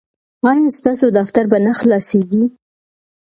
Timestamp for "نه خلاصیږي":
1.65-2.43